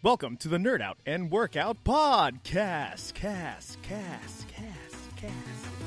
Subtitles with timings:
[0.00, 3.14] Welcome to the Nerd Out and Workout Podcast.
[3.14, 5.34] Cast, cast, cast, cast.
[5.34, 5.77] What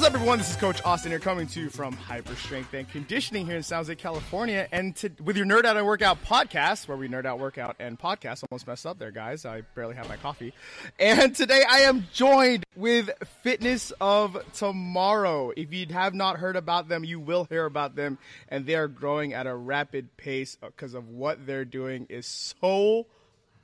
[0.00, 0.38] is up, everyone?
[0.38, 3.62] This is Coach Austin here, coming to you from Hyper Strength and Conditioning here in
[3.62, 7.26] San Jose, California, and to, with your Nerd Out and Workout podcast, where we nerd
[7.26, 8.42] out, workout, and podcast.
[8.50, 9.44] Almost messed up there, guys.
[9.44, 10.54] I barely have my coffee.
[10.98, 13.10] And today I am joined with
[13.42, 15.52] Fitness of Tomorrow.
[15.54, 18.16] If you have not heard about them, you will hear about them,
[18.48, 23.06] and they are growing at a rapid pace because of what they're doing is so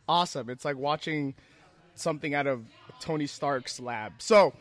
[0.07, 0.51] awesome.
[0.51, 1.35] It's like watching
[1.95, 2.67] something out of
[3.01, 4.13] Tony Stark's lab.
[4.19, 4.53] So.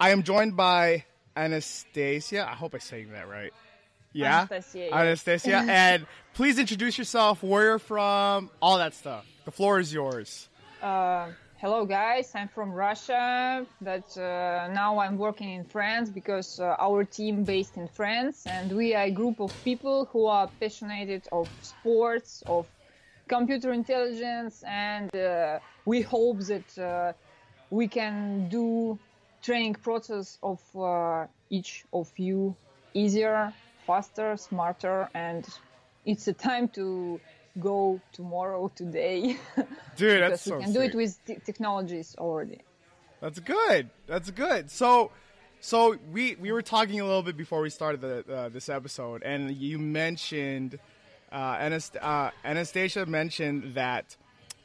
[0.00, 1.04] I am joined by
[1.36, 2.48] Anastasia.
[2.48, 3.52] I hope I'm saying that right.
[4.14, 4.96] Yeah, Anastasia, yeah.
[4.98, 5.56] Anastasia.
[5.68, 9.26] and please introduce yourself, where you're from, all that stuff.
[9.44, 10.48] The floor is yours.
[10.80, 12.32] Uh, hello, guys.
[12.34, 17.76] I'm from Russia, but uh, now I'm working in France because uh, our team based
[17.76, 22.66] in France, and we are a group of people who are passionate of sports, of
[23.28, 27.12] computer intelligence, and uh, we hope that uh,
[27.68, 28.98] we can do
[29.42, 32.54] training process of uh, each of you
[32.94, 33.52] easier,
[33.86, 35.46] faster, smarter, and
[36.04, 37.20] it's a time to
[37.58, 39.36] go tomorrow, today.
[39.56, 42.60] Dude, because that's so we can do it with t- technologies already.
[43.20, 43.90] That's good.
[44.06, 44.70] That's good.
[44.70, 45.10] So,
[45.60, 49.22] so we we were talking a little bit before we started the, uh, this episode,
[49.22, 50.78] and you mentioned
[51.30, 54.16] uh, Anast- uh, Anastasia mentioned that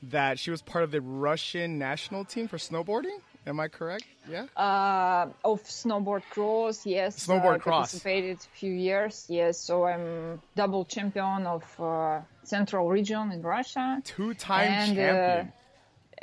[0.03, 3.19] that she was part of the Russian national team for snowboarding.
[3.47, 4.05] Am I correct?
[4.29, 4.45] Yeah.
[4.57, 7.27] Uh, of snowboard cross, yes.
[7.27, 7.91] Snowboard uh, cross.
[7.91, 9.59] Participated a few years, yes.
[9.59, 14.01] So I'm double champion of uh, Central region in Russia.
[14.03, 15.53] Two-time And, uh, champion.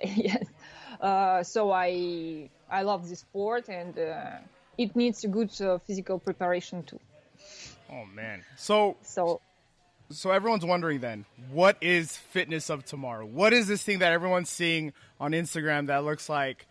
[0.25, 0.47] yes.
[1.01, 4.39] Uh, so I I love this sport and uh,
[4.79, 6.99] it needs a good uh, physical preparation too.
[7.91, 8.43] oh man.
[8.57, 9.41] So So
[10.11, 13.25] so everyone's wondering then, what is fitness of tomorrow?
[13.25, 16.67] What is this thing that everyone's seeing on Instagram that looks like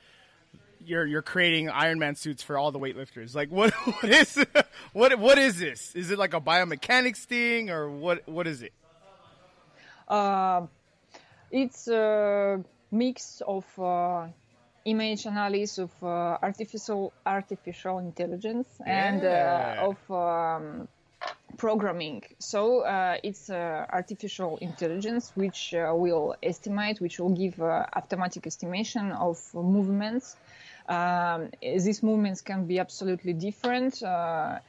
[0.86, 3.36] you're you're creating Ironman suits for all the weightlifters?
[3.36, 4.46] Like what what is
[4.94, 5.96] what what is this?
[5.96, 8.74] Is it like a biomechanics thing or what what is it?
[10.08, 10.66] uh,
[11.52, 14.28] it's a mix of uh,
[14.86, 19.76] image analysis of uh, artificial artificial intelligence and Yeah.
[19.80, 20.88] uh, of um,
[21.58, 22.24] programming.
[22.40, 28.48] So uh, it's uh, artificial intelligence which uh, will estimate, which will give uh, automatic
[28.48, 30.36] estimation of movements.
[30.92, 34.04] Um, these movements can be absolutely different.
[34.04, 34.60] Uh,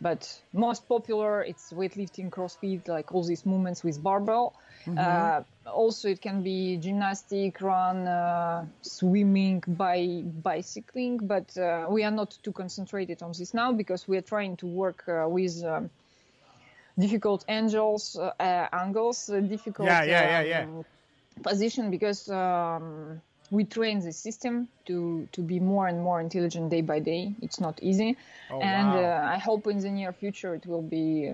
[0.00, 4.54] but most popular it's weightlifting crossfit like all these movements with barbell
[4.96, 12.10] uh, also it can be gymnastic run uh, swimming by bicycling but uh, we are
[12.10, 15.90] not too concentrated on this now because we are trying to work uh, with um,
[16.98, 20.84] difficult angles uh, angles uh, difficult Yeah, yeah, yeah, um,
[21.42, 23.20] position because um,
[23.50, 27.34] we train the system to to be more and more intelligent day by day.
[27.42, 28.16] It's not easy,
[28.50, 29.04] Oh, and wow.
[29.04, 31.32] uh, I hope in the near future it will be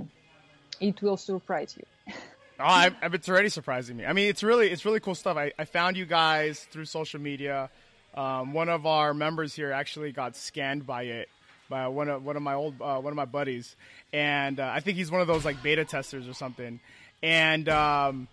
[0.80, 1.86] it will surprise you.
[2.60, 4.06] Oh, I, I- it's already surprising me.
[4.06, 5.36] I mean, it's really it's really cool stuff.
[5.36, 7.68] I, I found you guys through social media.
[8.14, 11.28] Um, one of our members here actually got scanned by it
[11.68, 13.74] by one of one of my old uh, one of my buddies,
[14.12, 16.78] and uh, I think he's one of those like beta testers or something.
[17.24, 18.28] And um,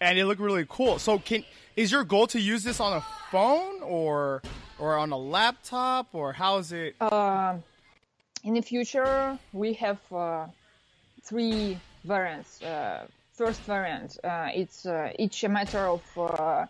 [0.00, 0.98] and it looked really cool.
[0.98, 1.44] So, can
[1.76, 4.42] is your goal to use this on a phone or
[4.78, 6.96] or on a laptop or how is it?
[8.44, 10.46] in the future, we have uh,
[11.22, 12.62] three variants.
[12.62, 16.64] Uh, first variant, uh, it's uh, each a matter of uh,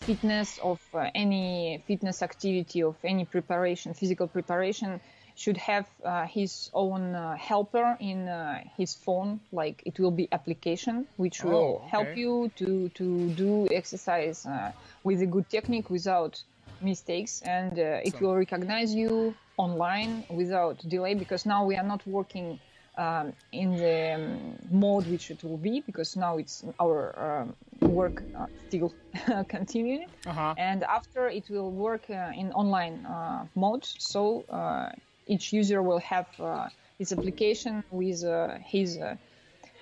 [0.00, 5.00] fitness of uh, any fitness activity of any preparation, physical preparation,
[5.34, 9.40] should have uh, his own uh, helper in uh, his phone.
[9.52, 14.72] Like it will be application which will Oh, help you to to do exercise uh,
[15.04, 16.42] with a good technique without
[16.80, 22.06] mistakes, and uh, it will recognize you online without delay because now we are not
[22.06, 22.58] working
[22.98, 28.24] um, in the um, mode which it will be because now it's our um, work
[28.34, 28.94] uh, still
[29.48, 30.54] continuing Uh-huh.
[30.56, 34.90] and after it will work uh, in online uh, mode so uh,
[35.26, 39.16] each user will have uh, his application with uh, his uh,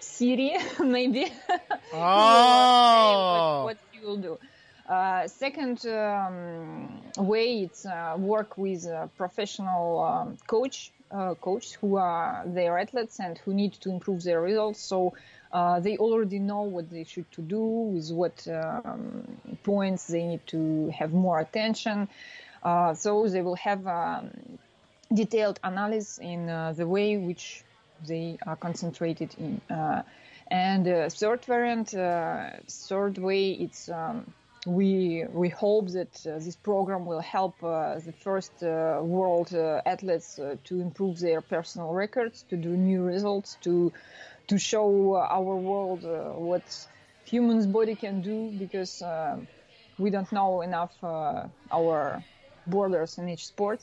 [0.00, 1.32] Siri maybe.
[1.92, 4.38] Oh, what you will do.
[4.88, 11.96] Uh, second um, way it's uh, work with a professional um, coach, uh, coach who
[11.96, 14.80] are their athletes and who need to improve their results.
[14.80, 15.14] So
[15.52, 19.24] uh, they already know what they should to do with what um,
[19.62, 22.08] points they need to have more attention.
[22.62, 24.30] Uh, so they will have um,
[25.12, 27.64] detailed analysis in uh, the way which
[28.06, 30.02] they are concentrated in uh,
[30.50, 31.90] and third variant
[32.68, 34.32] third way it's um,
[34.66, 39.54] we we hope that uh, this program will help uh, the first uh, world
[39.86, 43.92] athletes to improve their personal records, to do new results, to
[44.50, 46.64] to show our world uh, what
[47.24, 49.36] human's body can do because uh,
[49.96, 52.22] we don't know enough uh, our
[52.66, 53.80] borders in each sport.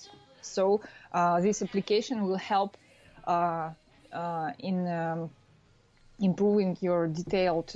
[0.48, 0.82] So
[1.14, 2.78] uh, this application will help
[3.26, 3.72] uh,
[4.12, 5.30] uh, in um,
[6.20, 7.74] improving your detailed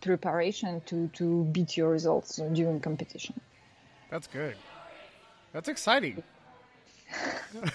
[0.00, 3.34] preparation to, to beat your results during competition.
[4.10, 4.56] That's good.
[5.52, 6.22] That's exciting.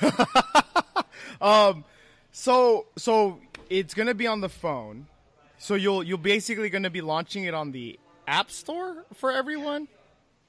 [1.41, 1.85] um,
[2.31, 3.39] so so
[3.69, 5.07] it's gonna be on the phone.
[5.57, 9.87] So you'll you'll basically gonna be launching it on the App Store for everyone.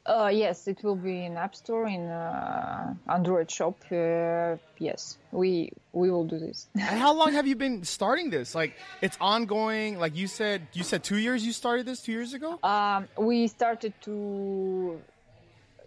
[0.06, 3.76] Uh, yes, it will be in App Store in uh, Android shop.
[3.93, 6.69] Uh, yes, we we will do this.
[6.75, 8.55] and how long have you been starting this?
[8.55, 9.99] Like it's ongoing.
[9.99, 11.44] Like you said, you said two years.
[11.44, 12.58] You started this two years ago.
[12.62, 15.00] Um, we started to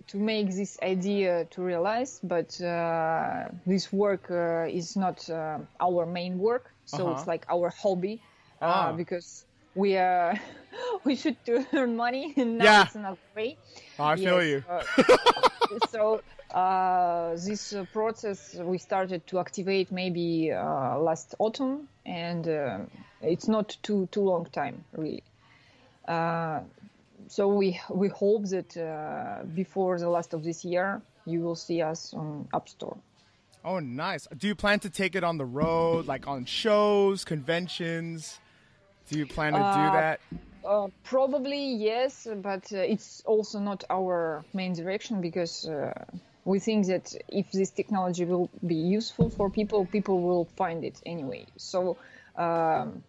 [0.08, 6.06] to make this idea to realize, but uh, this work uh, is not uh, our
[6.06, 6.72] main work.
[6.86, 7.16] So uh-huh.
[7.18, 8.22] it's like our hobby
[8.62, 8.92] uh, ah.
[8.92, 10.40] because we are
[11.04, 11.38] we should
[11.74, 12.84] earn money and now yeah.
[12.84, 13.58] it's another way.
[14.00, 14.24] Oh, I yes.
[14.24, 14.64] feel you.
[15.90, 16.22] so
[16.54, 22.48] uh, this uh, process we started to activate maybe uh, last autumn, and
[23.22, 25.24] it's not too too long time really
[27.28, 31.82] so we we hope that uh, before the last of this year, you will see
[31.82, 32.98] us on App Store.
[33.66, 34.28] Oh, nice!
[34.38, 38.40] Do you plan to take it on the road, like on shows, conventions?
[39.10, 40.20] Do you plan to uh, do that?
[40.66, 45.94] Uh, probably yes, but uh, it's also not our main direction because uh,
[46.46, 51.02] we think that if this technology will be useful for people, people will find it
[51.06, 51.46] anyway.
[51.58, 51.98] So.
[52.36, 53.04] Um,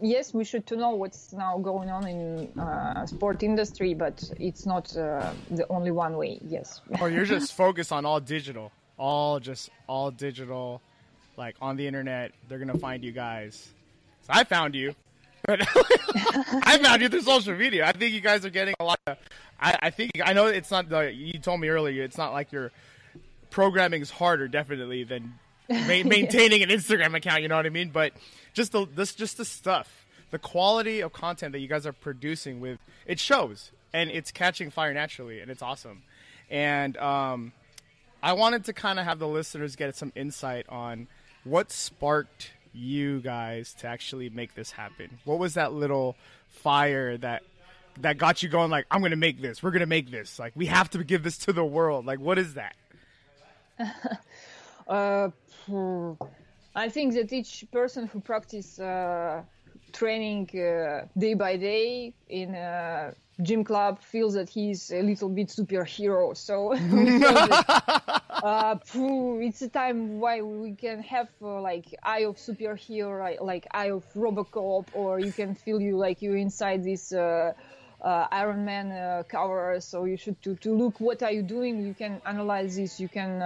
[0.00, 4.66] yes, we should to know what's now going on in uh, sport industry, but it's
[4.66, 6.38] not uh, the only one way.
[6.46, 6.80] Yes.
[7.00, 10.80] or you're just focused on all digital, all just all digital,
[11.36, 12.32] like on the internet.
[12.48, 13.72] They're gonna find you guys.
[14.24, 14.94] So I found you.
[15.48, 17.86] I found you through social media.
[17.86, 19.18] I think you guys are getting a lot of.
[19.60, 21.12] I, I think I know it's not the.
[21.12, 22.72] You told me earlier it's not like your
[23.50, 25.34] programming is harder, definitely than
[25.68, 27.42] ma- maintaining an Instagram account.
[27.42, 27.90] You know what I mean?
[27.90, 28.14] But
[28.54, 32.60] just the this just the stuff, the quality of content that you guys are producing
[32.60, 36.04] with it shows, and it's catching fire naturally, and it's awesome.
[36.50, 37.52] And um,
[38.22, 41.08] I wanted to kind of have the listeners get some insight on
[41.44, 45.18] what sparked you guys to actually make this happen.
[45.24, 46.16] What was that little
[46.48, 47.42] fire that
[48.00, 48.70] that got you going?
[48.70, 49.62] Like, I'm to make this.
[49.62, 50.38] We're to make this.
[50.38, 52.04] Like, we have to give this to the world.
[52.04, 52.74] Like, what is that?
[54.88, 55.28] uh,
[55.66, 56.12] hmm.
[56.74, 59.42] I think that each person who practice uh,
[59.92, 62.54] training uh, day by day in
[63.42, 66.36] gym club feels that he's a little bit superhero.
[66.36, 66.74] So
[68.42, 68.76] uh,
[69.40, 74.04] it's a time why we can have uh, like eye of superhero, like, eye of
[74.14, 77.12] Robocop, or you can feel you like you're inside this.
[77.12, 77.52] Uh,
[78.02, 81.86] uh, Iron Man uh, cover, so you should to, to look what are you doing.
[81.86, 83.00] You can analyze this.
[83.00, 83.40] You can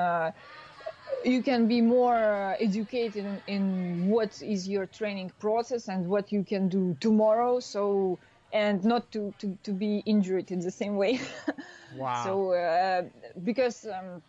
[1.24, 6.32] you can be more uh, educated in, in, what is your training process and what
[6.32, 8.18] you can do tomorrow so
[8.52, 11.20] and not to, to, to be injured in the same way
[11.96, 13.02] wow so uh,
[13.44, 14.22] because um,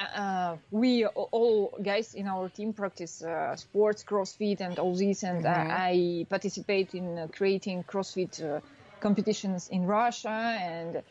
[0.00, 5.44] uh, we all guys in our team practice uh, sports crossfit and all this and
[5.44, 5.70] mm-hmm.
[5.70, 8.60] i participate in uh, creating crossfit uh,
[9.00, 11.02] competitions in russia and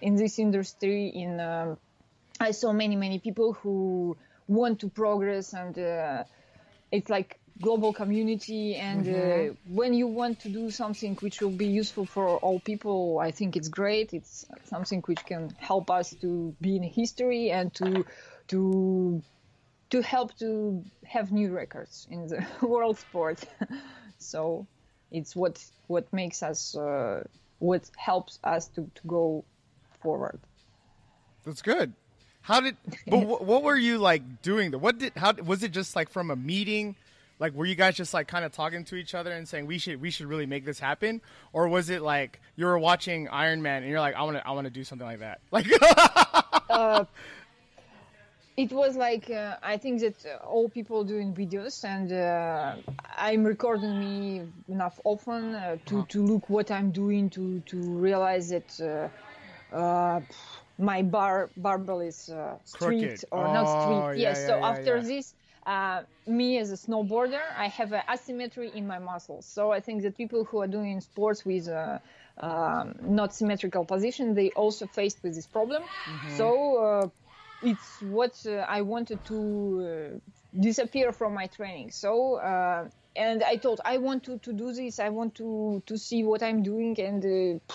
[0.00, 1.76] in this industry in um,
[2.40, 6.24] I saw many many people who want to progress and uh,
[6.90, 9.50] it's like global community and uh, mm-hmm.
[9.50, 13.30] uh, when you want to do something which will be useful for all people i
[13.30, 18.04] think it's great it's something which can help us to be in history and to
[18.46, 19.22] to
[19.90, 23.42] to help to have new records in the world sport
[24.18, 24.66] so
[25.10, 27.24] it's what what makes us uh,
[27.58, 29.44] what helps us to, to go
[30.00, 30.38] forward
[31.44, 31.92] that's good
[32.48, 32.76] how did?
[33.06, 34.70] But what, what were you like doing?
[34.70, 35.12] The what did?
[35.16, 35.70] How was it?
[35.70, 36.96] Just like from a meeting?
[37.40, 39.78] Like were you guys just like kind of talking to each other and saying we
[39.78, 41.20] should we should really make this happen,
[41.52, 44.46] or was it like you were watching Iron Man and you're like I want to
[44.46, 45.40] I want to do something like that?
[45.52, 45.66] Like.
[46.70, 47.04] uh,
[48.56, 52.74] it was like uh, I think that all people doing videos, and uh,
[53.16, 58.48] I'm recording me enough often uh, to to look what I'm doing to to realize
[58.48, 59.10] that
[59.72, 60.20] uh, uh,
[60.76, 63.24] my bar barbell is uh, Crooked.
[63.30, 64.38] or Oh, not yeah, yes.
[64.40, 65.34] yeah, so yeah, after this.
[65.68, 69.44] Uh, me as a snowboarder, I have an asymmetry in my muscles.
[69.44, 71.98] So I think that people who are doing sports with uh,
[72.40, 75.82] um, not symmetrical position, they also faced with this problem.
[75.82, 76.36] Mm-hmm.
[76.38, 77.08] So uh,
[77.62, 79.38] it's what uh, I wanted to
[80.16, 81.90] uh, disappear from my training.
[81.90, 84.98] So uh, and I thought I want to, to do this.
[84.98, 87.74] I want to to see what I'm doing, and uh,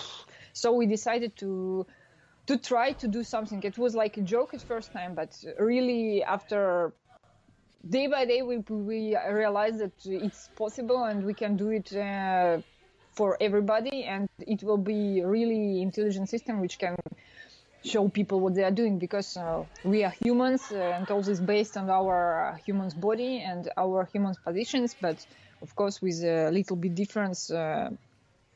[0.52, 1.86] so we decided to
[2.46, 3.62] to try to do something.
[3.62, 6.92] It was like a joke at first time, but really after
[7.88, 11.94] day by day we we realized that it's possible and we can do it.
[11.94, 12.60] Uh,
[13.14, 16.96] for everybody, and it will be really intelligent system which can
[17.84, 21.38] show people what they are doing because uh, we are humans uh, and all this
[21.38, 25.24] based on our uh, humans body and our humans positions but
[25.60, 27.90] of course with a little bit difference uh,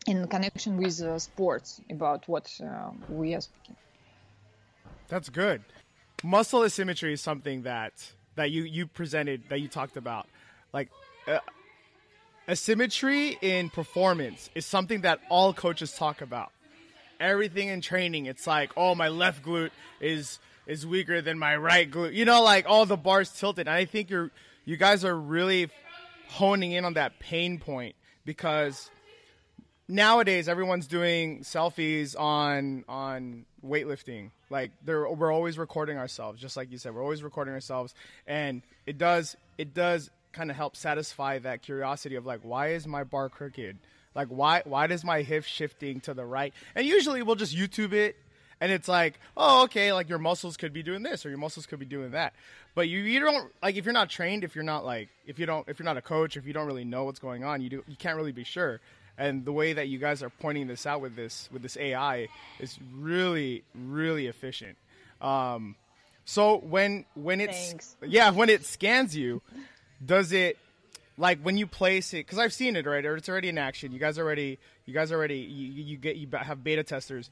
[0.06, 2.50] in connection with uh, sports about what
[3.10, 3.76] we are speaking
[5.08, 5.62] That's good.
[6.24, 10.26] Muscle asymmetry is something that that you you presented that you talked about.
[10.72, 10.88] Like
[11.26, 11.38] uh,
[12.48, 16.50] asymmetry in performance is something that all coaches talk about.
[17.20, 21.90] Everything in training, it's like, oh, my left glute is is weaker than my right
[21.90, 22.14] glute.
[22.14, 23.66] You know, like all the bars tilted.
[23.66, 24.30] And I think you're
[24.64, 25.68] you guys are really
[26.28, 28.90] honing in on that pain point because
[29.88, 34.30] nowadays everyone's doing selfies on on weightlifting.
[34.50, 37.94] Like we're always recording ourselves just like you said we're always recording ourselves.
[38.26, 42.86] And it does it does kind of help satisfy that curiosity of like why is
[42.86, 43.78] my bar crooked?
[44.14, 46.52] Like why why does my hip shifting to the right?
[46.74, 48.16] And usually we'll just youtube it
[48.60, 51.66] and it's like oh okay like your muscles could be doing this or your muscles
[51.66, 52.34] could be doing that.
[52.74, 55.46] But you you don't like if you're not trained if you're not like if you
[55.46, 57.70] don't if you're not a coach if you don't really know what's going on you
[57.70, 58.80] do you can't really be sure
[59.18, 62.28] and the way that you guys are pointing this out with this with this AI
[62.60, 64.78] is really really efficient.
[65.20, 65.74] Um,
[66.24, 67.96] so when when it's Thanks.
[68.06, 69.42] yeah when it scans you,
[70.04, 70.56] does it
[71.18, 72.18] like when you place it?
[72.18, 73.92] Because I've seen it right, or it's already in action.
[73.92, 77.28] You guys already you guys already you, you get you have beta testers.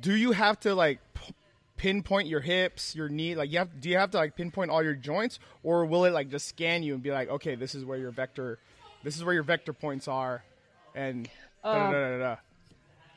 [0.00, 1.34] Do you have to like p-
[1.76, 3.34] pinpoint your hips, your knee?
[3.34, 6.12] Like you have do you have to like pinpoint all your joints, or will it
[6.12, 8.58] like just scan you and be like, okay, this is where your vector,
[9.02, 10.44] this is where your vector points are,
[10.94, 11.28] and
[11.62, 12.36] da da da.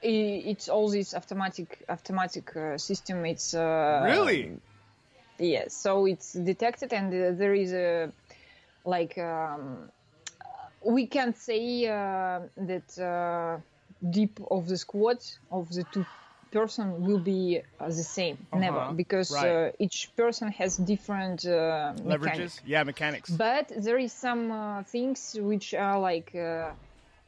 [0.02, 4.58] It's all this automatic automatic uh, system it's uh, Really?
[5.40, 8.12] Yes, so it's detected, and uh, there is a
[8.86, 9.90] like um,
[10.86, 13.60] we can say uh, that uh,
[14.10, 15.18] deep of the squad
[15.52, 16.06] of the two
[16.52, 18.38] person will be uh, the same.
[18.54, 19.52] Never, Uh-huh, because right.
[19.52, 22.06] uh, each person has different uh, Leverages?
[22.06, 22.62] mechanics.
[22.66, 23.30] Yeah, mechanics.
[23.32, 26.72] But there is some uh, things which are like uh,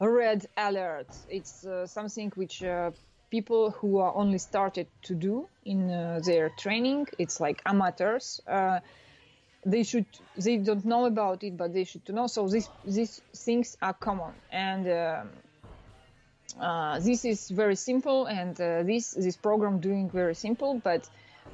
[0.08, 1.08] red alert.
[1.28, 2.90] It's uh, something which uh,
[3.30, 7.06] people who are only started to do in uh, their training.
[7.18, 8.40] It's like amateurs.
[8.46, 8.80] Uh,
[9.64, 12.26] they should they don't know about it, but they should know.
[12.26, 14.88] So these these things are common and.
[14.88, 15.30] Um,
[16.60, 20.80] uh, this is very simple, and uh, this this program doing very simple.
[20.82, 21.08] But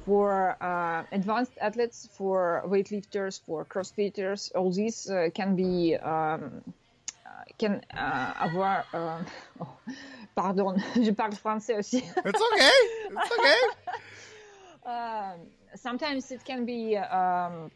[0.05, 6.63] for uh, advanced athletes, for weightlifters, for crossfitters, all this uh, can be um,
[7.57, 8.85] can uh, avoir.
[8.93, 9.19] euh,
[9.59, 9.67] oh,
[10.35, 11.97] pardon, je parle français aussi.
[11.97, 12.71] It's okay.
[13.11, 13.59] It's okay.
[14.85, 15.39] um,
[15.75, 17.71] sometimes it can be um,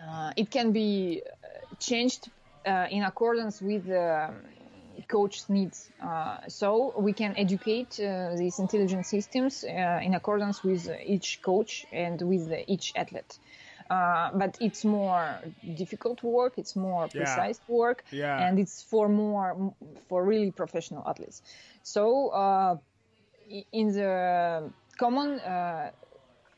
[0.00, 2.30] uh, it can be uh, changed
[2.66, 4.34] uh, in accordance with the um,
[5.08, 5.90] coach's needs.
[6.02, 11.86] Uh, so we can educate uh, these intelligent systems uh, in accordance with each coach
[11.92, 13.38] and with each athlete.
[13.92, 15.42] Uh, but it's more
[15.74, 16.54] difficult work.
[16.56, 17.18] It's more Yeah.
[17.18, 18.48] precise work, Yeah.
[18.48, 19.74] and it's for more
[20.08, 21.42] for really professional athletes.
[21.82, 22.76] So uh,
[23.72, 25.90] in the common uh,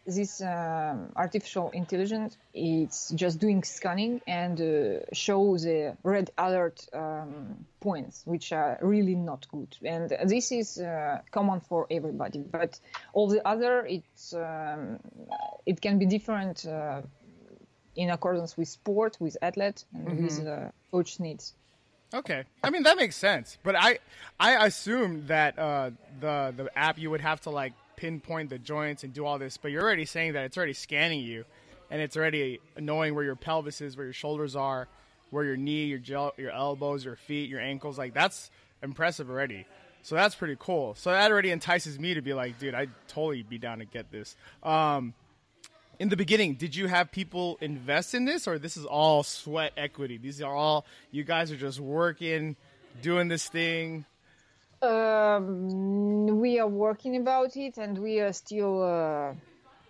[0.07, 7.67] this um, artificial intelligence it's just doing scanning and uh, show the red alert um,
[7.81, 12.79] points which are really not good and this is uh, common for everybody but
[13.15, 14.99] all the other it's um,
[15.67, 17.01] it can be different uh,
[17.97, 21.55] in accordance with sport with athlete and with uh, coach needs
[22.15, 23.99] Okay, I mean that makes sense, but I
[24.39, 29.03] I assume that uh, the the app you would have to like pinpoint the joints
[29.03, 31.45] and do all this, but you're already saying that it's already scanning you,
[31.91, 34.87] and it's already knowing where your pelvis is, where your shoulders are,
[35.31, 37.99] where your knee, your gel, your elbows, your feet, your ankles.
[37.99, 38.49] Like that's
[38.81, 39.67] impressive already.
[40.03, 40.95] So that's pretty cool.
[40.95, 44.13] So that already entices me to be like, dude, I'd totally be down to get
[44.13, 44.37] this.
[44.63, 45.15] Um,
[45.99, 49.73] in the beginning, did you have people invest in this, or this is all sweat
[49.77, 50.19] equity?
[50.19, 52.57] These are all you guys are just working,
[53.03, 54.05] doing this thing.
[54.83, 59.33] Um, we are working about it, and we are still uh,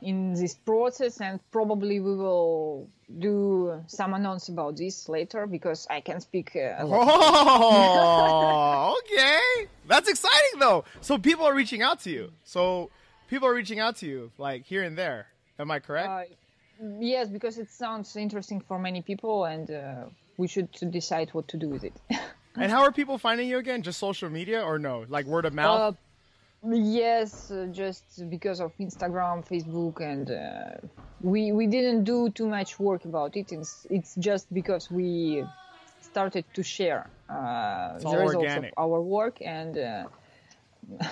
[0.03, 6.01] in this process, and probably we will do some announce about this later because I
[6.01, 6.55] can speak.
[6.55, 7.09] Uh, a lot.
[7.11, 9.69] Oh, okay.
[9.87, 10.85] That's exciting though.
[11.01, 12.33] So people are reaching out to you.
[12.45, 12.91] So
[13.29, 15.27] people are reaching out to you, like here and there.
[15.59, 16.09] Am I correct?
[16.09, 16.23] Uh,
[16.99, 20.05] yes, because it sounds interesting for many people, and uh,
[20.37, 21.95] we should decide what to do with it.
[22.57, 23.83] and how are people finding you again?
[23.83, 25.05] Just social media or no?
[25.09, 25.97] Like word of mouth?
[26.65, 30.87] Uh, yes, uh, just because of Instagram, Facebook, and uh,
[31.21, 33.53] we we didn't do too much work about it.
[33.53, 35.45] It's, it's just because we
[36.01, 38.73] started to share uh, the results organic.
[38.77, 40.05] of our work, and uh,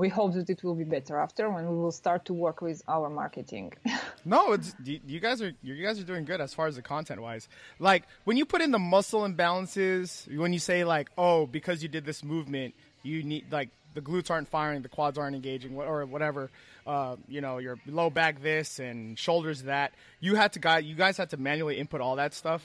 [0.00, 2.82] we hope that it will be better after when we will start to work with
[2.88, 3.72] our marketing.
[4.22, 7.22] No, it's you, guys are you guys are doing good as far as the content
[7.22, 7.48] wise.
[7.78, 10.04] Like when you put in the muscle imbalances,
[10.36, 14.30] when you say like, oh, because you did this movement, you need like the glutes
[14.30, 16.50] aren't firing, the quads aren't engaging, or whatever.
[16.86, 19.92] Uh, you know, your low back this and shoulders that.
[20.20, 22.62] You had to guy, you guys had to manually input all that stuff.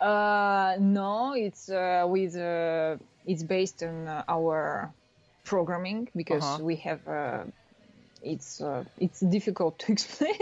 [0.00, 4.90] Uh, no, it's uh, with uh, it's based on our
[5.44, 6.62] programming because Uh-huh.
[6.64, 7.06] we have.
[7.06, 7.44] Uh,
[8.22, 10.38] it's uh, it's difficult to explain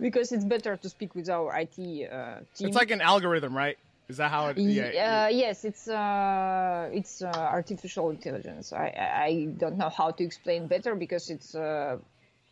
[0.00, 2.68] because it's better to speak with our IT uh, team.
[2.68, 3.78] It's like an algorithm, right?
[4.08, 4.58] Is that how it?
[4.58, 8.72] Yeah, uh, yes, it's uh, it's uh, artificial intelligence.
[8.72, 11.96] I, I I don't know how to explain better because it's uh,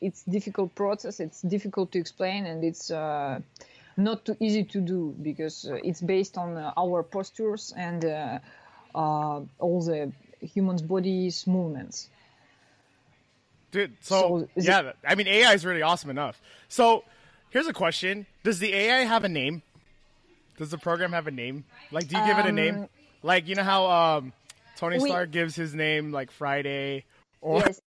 [0.01, 1.21] it's difficult process.
[1.21, 3.41] It's difficult to explain and it's uh,
[3.97, 8.39] not too easy to do because uh, it's based on uh, our postures and uh,
[8.95, 10.11] uh, all the
[10.45, 12.11] human's body's movements.
[13.71, 16.41] Dude, so, So yeah, I mean AI is really awesome enough.
[16.69, 17.05] So
[17.51, 19.63] here's a question: Does the AI have a name?
[20.57, 21.65] Does the program have a name?
[21.91, 22.89] Like, do you give it a name?
[23.25, 24.33] Like, you know how um,
[24.77, 27.05] Tony Um, we- Stark gives his name like Friday,
[27.41, 27.81] or Yes,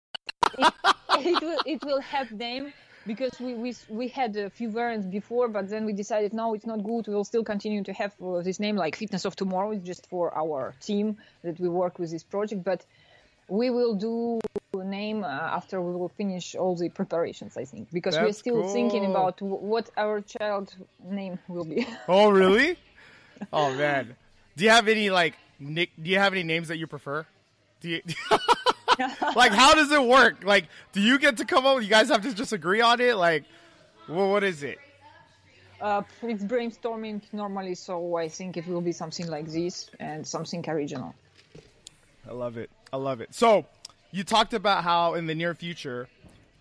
[0.58, 0.74] it,
[1.20, 2.74] it will it will have name
[3.08, 6.66] because we, we we had a few variants before, but then we decided no, it's
[6.66, 7.08] not good.
[7.08, 10.08] We will still continue to have uh, this name like Fitness of Tomorrow, it's just
[10.08, 12.64] for our team that we work with this project.
[12.64, 12.86] But
[13.48, 14.42] we will do
[14.74, 18.64] a name uh, after we will finish all the preparations, I think, because we're still
[18.64, 21.88] thinking about w- what our child name will be.
[22.08, 22.78] oh really?
[23.54, 24.16] oh man,
[24.58, 25.92] do you have any like nick?
[26.02, 27.26] Do you have any names that you prefer?
[27.80, 28.02] Do you?
[29.36, 30.44] like, how does it work?
[30.44, 31.82] Like, do you get to come up?
[31.82, 33.16] You guys have to just agree on it.
[33.16, 33.44] Like,
[34.08, 34.80] well, what is it?
[35.82, 40.68] uh, it's brainstorming normally, so I think it will be something like this and something
[40.68, 41.14] original.
[42.28, 42.70] I love it.
[42.92, 43.34] I love it.
[43.34, 43.66] So,
[44.12, 46.08] you talked about how in the near future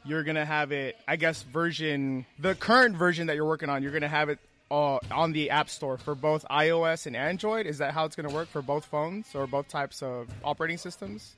[0.04, 0.96] you're gonna have it.
[1.08, 3.82] I guess version the current version that you're working on.
[3.82, 4.38] You're gonna have it
[4.70, 7.66] uh, on the App Store for both iOS and Android.
[7.66, 11.36] Is that how it's gonna work for both phones or both types of operating systems?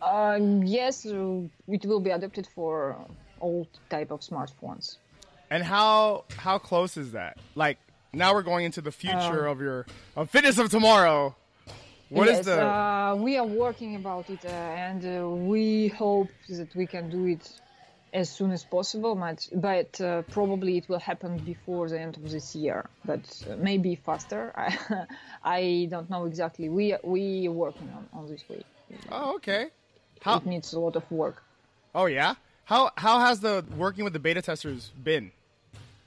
[0.00, 2.96] Uh, yes, uh, it will be adapted for
[3.40, 4.96] all type of smartphones.
[5.50, 7.38] And how how close is that?
[7.54, 7.78] Like
[8.12, 11.34] now we're going into the future of your of fitness of tomorrow.
[12.10, 16.30] What is yes, the uh, we are working about it, uh, and uh, we hope
[16.48, 17.50] that we can do it
[18.14, 19.14] as soon as possible.
[19.14, 23.56] But, but uh, probably it will happen before the end of this year, but uh,
[23.56, 24.52] maybe faster.
[24.56, 25.06] I,
[25.44, 26.68] I don't know exactly.
[26.70, 28.64] We we are working on, on this way.
[29.12, 29.68] Oh, okay.
[30.22, 31.42] How It needs a lot of work.
[31.94, 32.34] Oh yeah.
[32.64, 35.32] How how has the working with the beta testers been?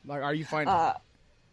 [0.05, 0.75] Like, are you finding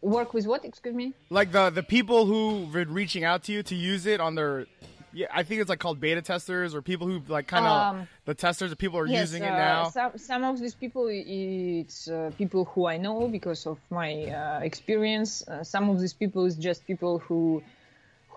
[0.00, 0.64] Work with what?
[0.64, 1.12] Excuse me.
[1.28, 4.66] like the the people who've been reaching out to you to use it on their?
[5.12, 8.08] Yeah, I think it's like called beta testers or people who like kind of Um,
[8.26, 8.70] the testers.
[8.70, 9.88] The people are using it uh, now.
[9.88, 14.60] Some, some of these people, it's uh, people who I know because of my uh,
[14.62, 15.48] experience.
[15.48, 17.62] Uh, some of these people is just people who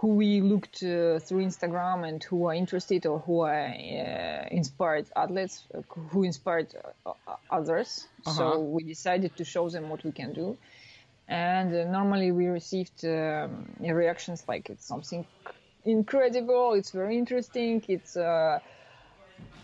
[0.01, 5.05] who we looked uh, through Instagram and who are interested or who are uh, inspired
[5.15, 5.67] athletes
[6.09, 6.73] who inspired
[7.05, 7.13] uh,
[7.51, 8.07] others.
[8.25, 8.35] Uh-huh.
[8.35, 10.57] So we decided to show them what we can do.
[11.27, 15.23] And uh, normally we received um, reactions like it's something
[15.85, 18.57] incredible, it's very interesting, it's uh,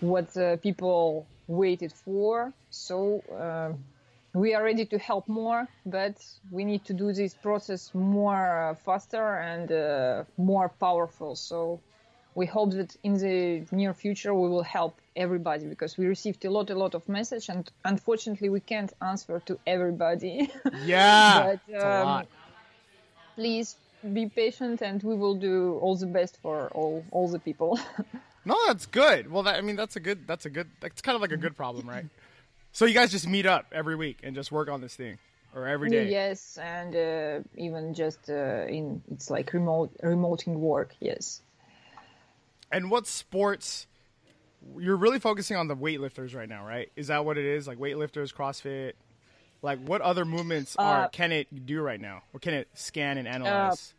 [0.01, 2.53] what uh, people waited for.
[2.69, 3.73] So uh,
[4.37, 6.15] we are ready to help more, but
[6.51, 11.35] we need to do this process more uh, faster and uh, more powerful.
[11.35, 11.79] So
[12.35, 16.51] we hope that in the near future we will help everybody because we received a
[16.51, 20.51] lot, a lot of message, and unfortunately we can't answer to everybody.
[20.85, 22.25] yeah, but, um.
[23.35, 23.75] Please
[24.13, 27.79] be patient, and we will do all the best for all all the people.
[28.47, 29.29] No, that's good.
[29.29, 30.25] Well, that, I mean, that's a good.
[30.25, 30.69] That's a good.
[30.79, 32.05] That's kind of like a good problem, right?
[32.77, 35.17] So you guys just meet up every week and just work on this thing,
[35.55, 36.11] or every day?
[36.11, 40.93] Yes, and uh, even just uh, in it's like remote remoting work.
[40.99, 41.41] Yes.
[42.71, 43.87] And what sports?
[44.77, 46.91] You're really focusing on the weightlifters right now, right?
[46.95, 47.67] Is that what it is?
[47.67, 48.93] Like weightlifters, CrossFit.
[49.63, 53.17] Like what other movements are Uh, can it do right now, or can it scan
[53.17, 53.95] and analyze?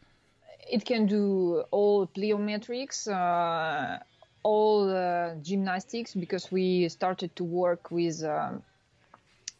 [0.71, 3.99] it can do all plyometrics, uh,
[4.45, 8.63] all uh, gymnastics, because we started to work with um,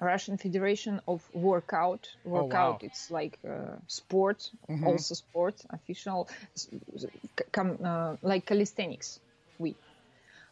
[0.01, 2.09] Russian Federation of Workout.
[2.25, 4.51] Workout, it's like uh, sport,
[4.87, 7.07] also sport, official, s- s-
[7.53, 9.21] com, uh, like calisthenics.
[9.59, 9.75] We.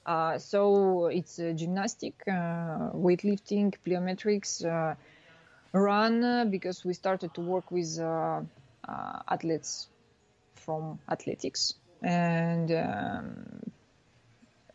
[0.07, 4.95] Uh, so it's uh, gymnastic, uh, weightlifting, plyometrics, uh,
[5.73, 8.41] run, uh, because we started to work with uh,
[8.89, 9.89] uh, athletes
[10.55, 13.61] from athletics and um,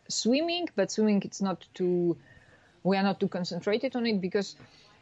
[0.08, 2.16] swimming but swimming it's not too
[2.84, 4.56] we are not too concentrated on it because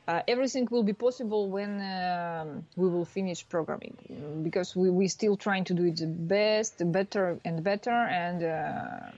[0.09, 3.97] uh, everything will be possible when um, we will finish programming
[4.43, 7.91] because we we still trying to do it the best the better and better
[8.25, 9.11] and uh,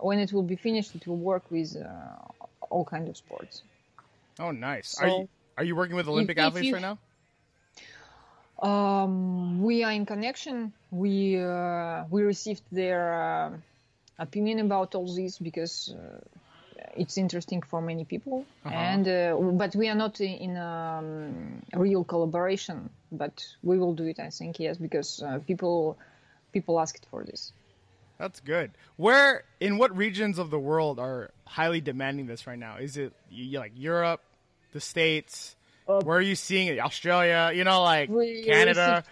[0.00, 3.62] when it will be finished it will work with uh, all kind of sports
[4.40, 4.88] Oh, nice.
[4.88, 6.98] So- are you are you working with Olympic if athletes you- right now?
[8.62, 10.72] Um, we are in connection.
[10.90, 13.50] We uh, we received their uh,
[14.18, 16.20] opinion about all this because uh,
[16.96, 18.44] it's interesting for many people.
[18.64, 22.90] And uh, but we are not in, a um, real collaboration.
[23.12, 25.96] But we will do it, I think, yes, because uh, people
[26.52, 27.52] people asked for this.
[28.18, 28.70] That's good.
[28.96, 32.76] Where in what regions of the world are highly demanding this right now?
[32.76, 34.22] Is it like Europe,
[34.72, 35.56] the States?
[35.86, 36.78] Where are you seeing it?
[36.78, 37.52] Australia?
[37.54, 39.04] You know, like We Canada.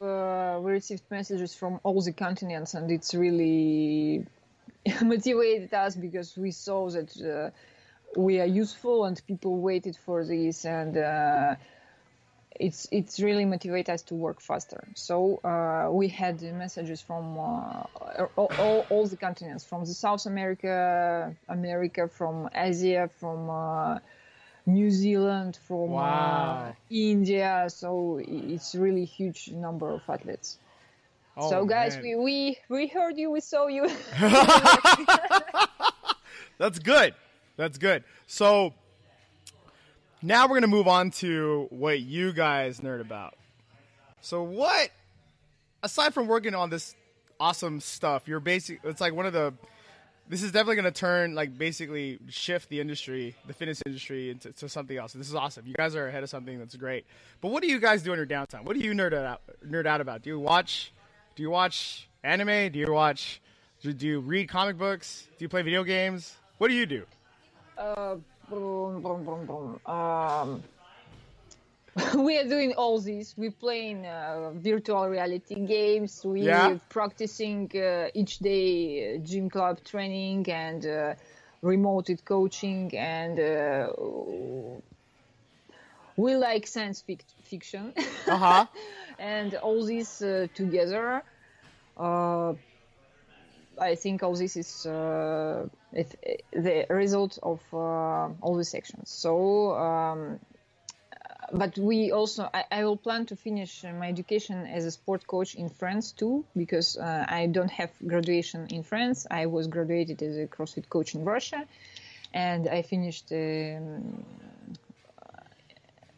[0.00, 4.26] received, uh, we received messages from all the continents, and it's really
[5.02, 7.50] motivated us because we saw that uh,
[8.20, 11.56] we are useful and people waited for this, and uh,
[12.58, 14.88] it's it's really motivated us to work faster.
[14.94, 17.82] So uh, we had messages from uh,
[18.36, 23.98] all, all, all the continents, from the South America, America, from Asia, from uh,
[24.66, 26.76] New Zealand, from uh, Wow.
[26.90, 27.66] India.
[27.68, 30.58] So it's really huge number of athletes.
[31.40, 32.02] Oh, so guys, man.
[32.02, 33.88] we, we we heard you, we saw you.
[36.58, 37.14] That's good.
[37.56, 38.04] That's good.
[38.26, 38.74] So
[40.22, 43.34] now we're gonna move on to what you guys nerd about.
[44.20, 44.90] So what
[45.82, 46.94] aside from working on this
[47.38, 49.54] awesome stuff, you're basic it's like one of the
[50.30, 54.52] this is definitely going to turn like basically shift the industry, the fitness industry into
[54.52, 55.12] to something else.
[55.12, 55.66] This is awesome.
[55.66, 57.04] You guys are ahead of something that's great.
[57.40, 58.62] But what do you guys do in your downtime?
[58.62, 60.22] What do you nerd out nerd out about?
[60.22, 60.92] Do you watch
[61.34, 62.70] do you watch anime?
[62.72, 63.40] Do you watch
[63.82, 65.26] do you read comic books?
[65.38, 66.36] Do you play video games?
[66.58, 67.06] What do you do?
[67.78, 68.16] Uh,
[68.48, 69.80] boom, boom, boom, boom.
[69.86, 70.62] Um,
[72.24, 73.34] we are doing all this.
[73.38, 76.20] We're playing uh, virtual reality games.
[76.24, 76.78] We're Yeah?
[76.90, 81.14] practicing uh, each day uh, gym club training and uh,
[81.62, 82.94] remoted coaching.
[82.94, 83.88] And uh,
[86.20, 87.92] we like science fic- fiction.
[88.26, 88.66] Uh-huh.
[89.18, 91.22] and all this uh, together.
[91.96, 92.54] Uh,
[93.78, 99.10] I think all this is uh, the result of uh, all the sections.
[99.10, 100.38] So, um,
[101.52, 105.54] but we also I, I will plan to finish my education as a sport coach
[105.54, 109.26] in France too, because uh, I don't have graduation in France.
[109.30, 111.64] I was graduated as a CrossFit coach in Russia,
[112.34, 113.32] and I finished.
[113.32, 114.24] Um,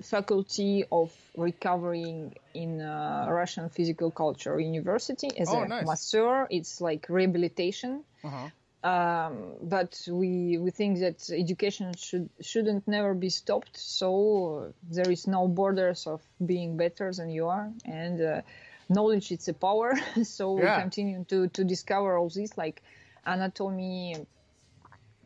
[0.03, 5.87] faculty of recovering in uh, Russian Physical Culture University as Oh, a nice.
[5.87, 6.47] masseur.
[6.51, 8.05] It's like rehabilitation.
[8.25, 8.49] Uh-huh.
[8.85, 13.77] Um, but we we think that education should shouldn't never be stopped.
[13.77, 18.43] So there is no borders of being better than you are, and uh,
[18.89, 19.95] knowledge it's a power.
[20.25, 20.77] so Yeah.
[20.77, 22.83] we continue to to discover all this like
[23.25, 24.17] anatomy,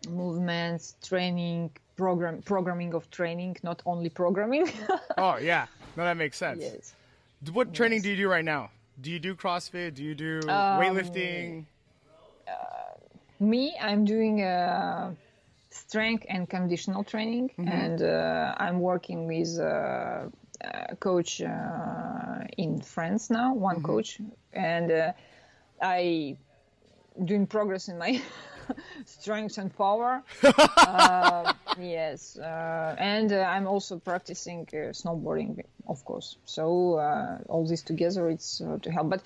[0.08, 4.70] movements, training, program programming of training, not only programming.
[5.18, 5.66] Oh yeah.
[5.96, 6.60] No, that makes sense.
[6.62, 6.94] yes.
[7.52, 8.70] What training do you do right now?
[9.00, 9.94] Do you do CrossFit?
[9.94, 11.64] Do you do Um, weightlifting?
[13.38, 15.14] Me, I'm doing uh,
[15.70, 20.24] strength and conditional training, and uh, I'm working with uh,
[20.90, 24.20] a coach uh, in France now, one coach,
[24.54, 25.12] and uh,
[25.82, 26.36] I
[27.24, 28.22] doing progress in my
[29.04, 30.22] strength and power.
[30.42, 36.36] uh, yes, uh, and uh, I'm also practicing uh, snowboarding, of course.
[36.44, 39.10] So uh, all this together, it's uh, to help.
[39.10, 39.22] But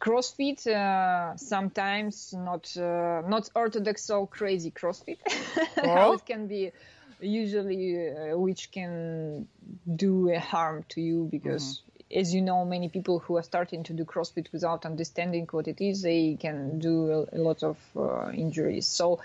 [0.00, 5.18] CrossFit uh, sometimes not uh, not orthodox, so crazy CrossFit.
[5.76, 6.12] How Oh.
[6.12, 6.72] it can be
[7.20, 9.46] usually which can
[9.96, 11.89] do a harm to you because mm-hmm.
[12.14, 15.80] As you know many people who are starting to do crossfit without understanding what it
[15.80, 19.20] is they can do a, lot of uh, injuries so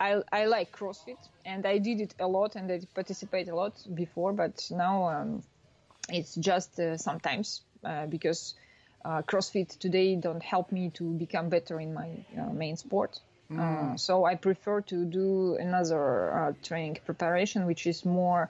[0.00, 3.74] I, I like CrossFit and I did it a lot and I participate a lot
[3.94, 5.42] before, but now um,
[6.08, 8.54] it's just uh, sometimes uh, because
[9.04, 13.20] uh, CrossFit today don't help me to become better in my uh, main sport.
[13.50, 13.98] Mm.
[13.98, 18.48] so I prefer to do another uh, training preparation which is more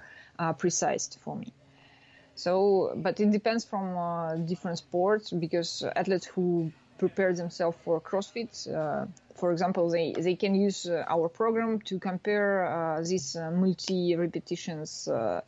[0.58, 1.54] precise for me.
[2.34, 8.52] So, but it depends from different sports because athletes who prepare themselves for CrossFit.
[8.68, 13.50] Uh, for example, they, they can use uh, our program to compare uh, these uh,
[13.50, 15.40] multi repetitions uh,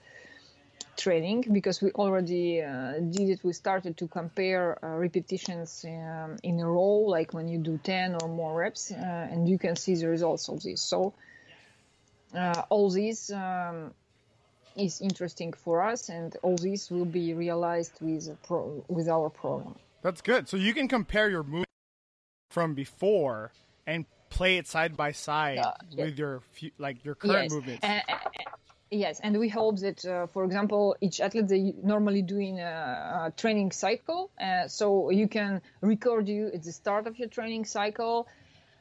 [0.97, 3.45] training because we already uh, did it.
[3.45, 8.29] We started to compare repetitions um, in a row, like when you do 10 or
[8.29, 10.81] more reps, and you can see the results of this.
[10.81, 11.13] So,
[12.71, 13.93] all these um,
[14.77, 19.75] is interesting for us, and all this will be realized with, pro- with our program.
[20.03, 20.49] That's good.
[20.49, 21.65] So you can compare your move
[22.51, 23.53] from before
[23.87, 26.43] and play it side by side uh, with your
[26.79, 27.53] like your current yes.
[27.53, 27.85] movements.
[27.85, 28.01] Uh,
[28.91, 33.33] yes, and we hope that, uh, for example, each athlete they normally doing a, a
[33.37, 38.27] training cycle, uh, so you can record you at the start of your training cycle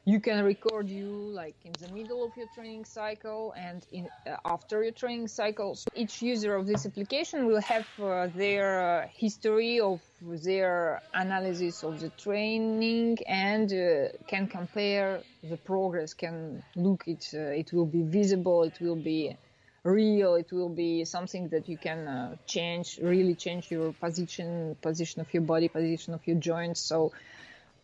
[0.04, 4.36] you can record you like in the middle of your training cycle and in uh,
[4.44, 5.76] after your training cycle.
[5.76, 11.84] So each user of this application will have uh, their uh, history of their analysis
[11.84, 17.86] of the training and uh, can compare the progress can look it uh, it will
[17.86, 19.36] be visible it will be
[19.82, 25.20] real it will be something that you can uh, change really change your position position
[25.20, 26.80] of your body position of your joints.
[26.80, 27.12] So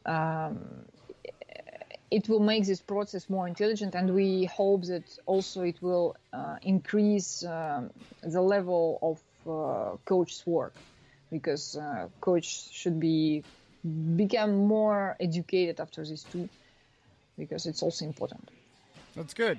[0.06, 0.84] um,
[2.10, 6.56] it will make this process more intelligent and we hope that also it will uh,
[6.62, 7.90] increase um,
[8.22, 10.74] the level of uh, coach's work
[11.30, 13.42] because uh, coach should be
[14.16, 16.48] become more educated after this too
[17.38, 18.50] because it's also important.
[19.14, 19.58] That's good.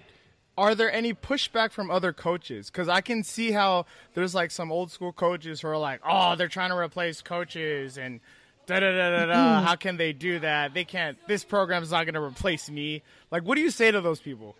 [0.58, 2.70] Are there any pushback from other coaches?
[2.70, 6.36] Because i can see how there's like some old school coaches who are like oh
[6.36, 8.20] they're trying to replace coaches and
[8.70, 9.62] da da da da da.
[9.62, 10.74] How can they do that?
[10.74, 11.18] They can't.
[11.28, 13.02] This program's not going to replace me.
[13.32, 14.56] Like, what do you say to those people?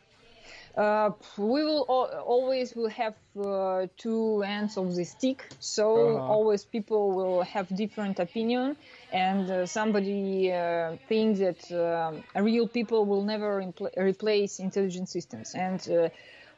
[0.76, 1.82] Uh, we will
[2.26, 6.26] always will have uh, two ends of the stick so uh-huh.
[6.26, 8.78] always people will have different opinion
[9.12, 15.54] and uh, somebody uh, thinks that um, real people will never impl- replace intelligent systems
[15.56, 16.08] and uh,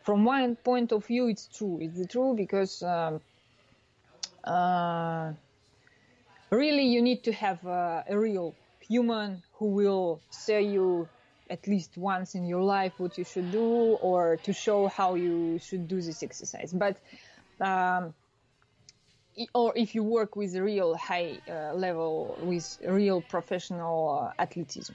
[0.04, 3.22] from one point of view it's true it's true because um,
[4.44, 5.32] uh,
[6.52, 11.08] really you need to have a, a real human who will say you
[11.50, 15.60] at least once in your life what you should do or to show how you
[15.60, 16.98] should do this exercise but
[17.60, 18.14] um,
[19.54, 24.94] or if you work with real high uh, level with real professional uh, athleticism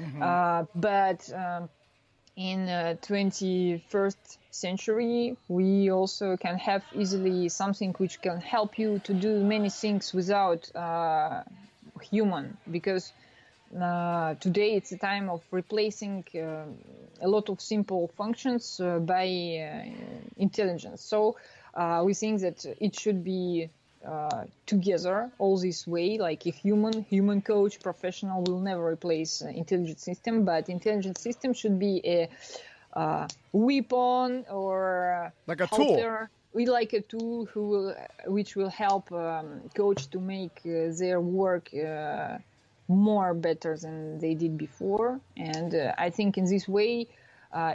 [0.00, 0.22] mm-hmm.
[0.22, 1.68] uh, but um,
[2.36, 9.12] in uh, 21st century we also can have easily something which can help you to
[9.12, 11.42] do many things without uh,
[12.02, 12.56] human.
[12.70, 13.12] Because
[13.80, 16.64] uh, today it's a time of replacing uh,
[17.20, 19.88] a lot of simple functions uh, by uh,
[20.36, 21.02] intelligence.
[21.02, 21.36] So
[22.04, 23.68] we think that it should be
[24.06, 29.48] uh, together all this way like a human human coach professional will never replace uh,
[29.48, 32.28] intelligent system but intelligent system should be a
[32.94, 37.94] uh, weapon or like a tool we like a tool who will,
[38.26, 42.38] which will help um, coach to make uh, their work uh,
[42.88, 47.06] more better than they did before and uh, i think in this way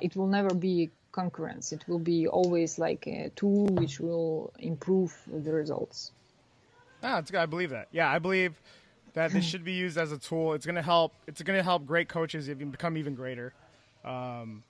[0.01, 1.71] it will never be concurrence.
[1.71, 6.11] It will be always like a tool which will improve the results.
[7.03, 7.21] Ah.
[7.37, 7.87] I believe that.
[7.91, 8.59] Yeah, I believe
[9.13, 10.53] that this should be used as a tool.
[10.53, 11.13] It's going to help.
[11.27, 13.53] It's going to help great coaches even become even greater.
[14.03, 14.63] Um,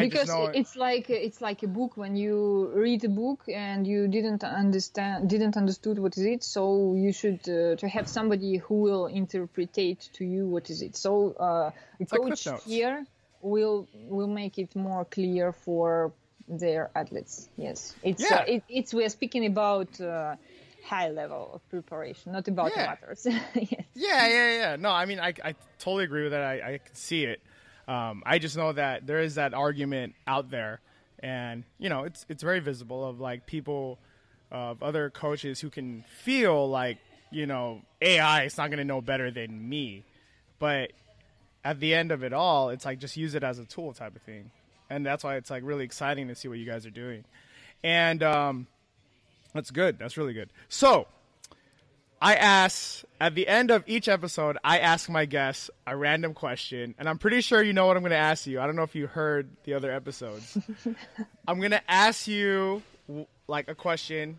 [0.00, 4.42] because it's like it's like a book when you read a book and you didn't
[4.42, 9.08] understand didn't understood what is it so you should uh, to have somebody who will
[9.08, 13.04] interpretate to you what is it so uh, a coach like here
[13.42, 16.12] will will make it more clear for
[16.48, 17.48] their athletes.
[17.56, 18.38] Yes, it's yeah.
[18.38, 20.36] uh, it, it's we're speaking about uh,
[20.84, 22.86] high level of preparation, not about yeah.
[22.86, 23.26] matters.
[23.54, 23.84] yes.
[23.94, 24.76] Yeah, yeah, yeah.
[24.76, 26.42] No, I mean I I totally agree with that.
[26.42, 27.40] I I can see it.
[27.86, 30.80] Um, I just know that there is that argument out there,
[31.20, 33.98] and you know it's it's very visible of like people
[34.50, 36.98] of other coaches who can feel like
[37.30, 40.04] you know AI is not going to know better than me,
[40.58, 40.92] but
[41.64, 44.14] at the end of it all, it's like just use it as a tool type
[44.16, 44.50] of thing.
[44.90, 47.24] and that's why it's like really exciting to see what you guys are doing.
[47.82, 48.66] And um,
[49.58, 49.98] that's good.
[49.98, 50.50] That's really good.
[50.68, 51.08] So,
[52.22, 56.94] I ask at the end of each episode, I ask my guests a random question,
[56.96, 58.60] and I'm pretty sure you know what I'm going to ask you.
[58.60, 60.56] I don't know if you heard the other episodes.
[61.48, 62.82] I'm going to ask you
[63.48, 64.38] like a question,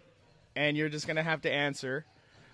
[0.55, 2.05] and you're just going to have to answer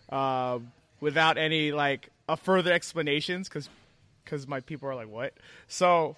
[0.10, 0.58] uh,
[1.02, 3.70] without any like a further explanations, because
[4.24, 5.34] because my people are like, what?
[5.68, 6.16] So,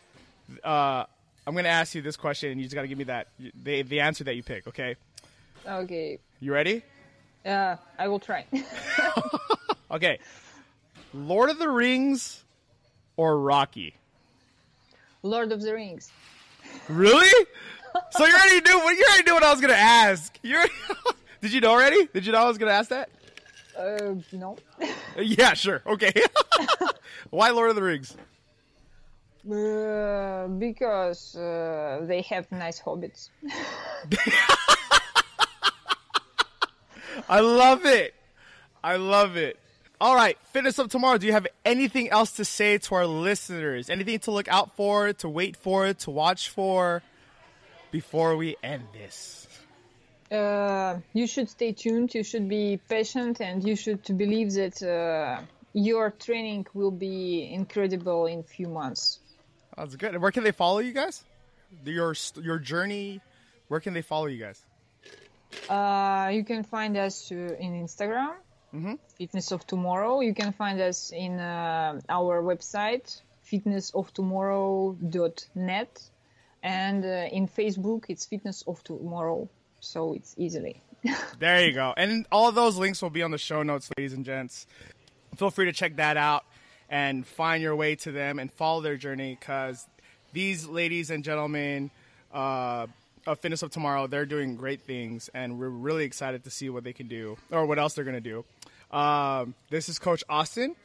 [0.63, 1.03] uh,
[1.45, 3.27] I'm going to ask you this question, and you just got to give me that
[3.37, 4.67] the the answer that you pick.
[4.67, 4.95] Okay.
[5.65, 6.19] Okay.
[6.39, 6.83] You ready?
[7.45, 8.45] Uh, I will try.
[9.91, 10.19] okay.
[11.13, 12.43] Lord of the Rings
[13.15, 13.95] or Rocky?
[15.23, 16.11] Lord of the Rings.
[16.87, 17.45] Really?
[18.11, 20.37] so you already knew what you already knew what I was gonna ask.
[20.43, 20.63] You
[21.41, 22.07] did you know already?
[22.13, 23.09] Did you know I was gonna ask that?
[23.77, 24.57] Uh, no.
[25.17, 25.81] yeah, sure.
[25.87, 26.11] Okay.
[27.31, 28.15] Why Lord of the Rings?
[29.49, 33.29] Uh, because uh, they have nice hobbits.
[37.29, 38.13] I love it.
[38.83, 39.59] I love it.
[39.99, 41.17] All right, Fitness of Tomorrow.
[41.17, 43.89] Do you have anything else to say to our listeners?
[43.89, 47.01] Anything to look out for, to wait for, to watch for
[47.91, 49.47] before we end this?
[50.31, 52.13] Uh, you should stay tuned.
[52.13, 55.41] You should be patient, and you should believe that uh,
[55.73, 59.19] your training will be incredible in few months.
[59.75, 60.21] That's good.
[60.21, 61.23] Where can they follow you guys?
[61.85, 63.21] Your your journey.
[63.67, 64.61] Where can they follow you guys?
[65.69, 68.33] Uh, you can find us uh, in Instagram,
[68.73, 68.95] mm-hmm.
[69.17, 70.21] Fitness of Tomorrow.
[70.21, 76.09] You can find us in uh, our website, fitnessoftomorrow.net,
[76.63, 79.47] and uh, in Facebook, it's Fitness of Tomorrow.
[79.79, 80.81] So it's easily.
[81.39, 81.93] there you go.
[81.95, 84.67] And all those links will be on the show notes, ladies and gents.
[85.35, 86.45] Feel free to check that out
[86.89, 89.87] and find your way to them and follow their journey because
[90.33, 91.91] these ladies and gentlemen.
[93.27, 96.69] Uh, of Fitness of Tomorrow, they're doing great things, and we're really excited to see
[96.69, 98.45] what they can do or what else they're going to do.
[98.95, 100.75] Um, this is Coach Austin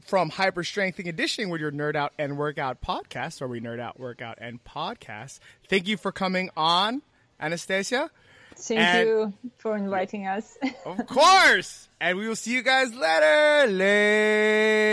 [0.00, 3.80] from Hyper Strength and Conditioning with your Nerd Out and Workout podcast, where we nerd
[3.80, 5.40] out, workout, and podcast.
[5.68, 7.02] Thank you for coming on,
[7.38, 8.10] Anastasia.
[8.56, 10.56] Thank and you for inviting us.
[10.86, 11.88] of course.
[12.00, 13.70] And we will see you guys later.
[13.70, 14.88] later.